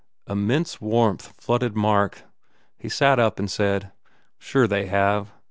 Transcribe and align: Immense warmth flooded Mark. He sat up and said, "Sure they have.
Immense 0.27 0.81
warmth 0.81 1.31
flooded 1.39 1.75
Mark. 1.75 2.23
He 2.75 2.89
sat 2.89 3.19
up 3.19 3.37
and 3.37 3.51
said, 3.51 3.91
"Sure 4.39 4.65
they 4.65 4.87
have. 4.87 5.31